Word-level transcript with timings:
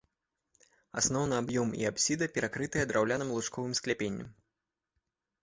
Асноўны 1.01 1.35
аб'ём 1.41 1.69
і 1.81 1.85
апсіда 1.89 2.25
перакрыты 2.39 2.87
драўляным 2.93 3.29
лучковым 3.37 3.77
скляпеннем. 3.83 4.27